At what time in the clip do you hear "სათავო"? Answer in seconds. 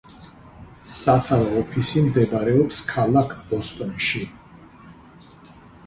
0.93-1.51